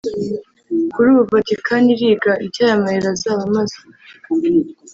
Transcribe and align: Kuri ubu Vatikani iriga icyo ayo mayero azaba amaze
Kuri 0.93 1.07
ubu 1.13 1.23
Vatikani 1.31 1.89
iriga 1.93 2.31
icyo 2.45 2.61
ayo 2.65 2.75
mayero 2.83 3.07
azaba 3.15 3.41
amaze 3.47 3.77